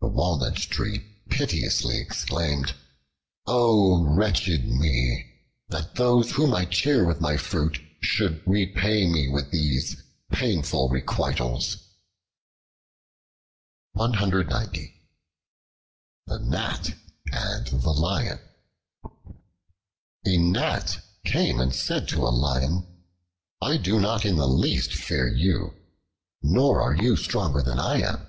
[0.00, 0.98] The Walnut Tree
[1.28, 2.74] piteously exclaimed,
[3.46, 5.30] "O wretched me!
[5.68, 10.02] that those whom I cheer with my fruit should repay me with these
[10.32, 11.76] painful requitals!"
[13.94, 14.08] The
[16.28, 16.94] Gnat
[17.30, 18.40] and the Lion
[20.26, 22.88] A GNAT came and said to a Lion,
[23.62, 25.74] "I do not in the least fear you,
[26.42, 28.26] nor are you stronger than I am.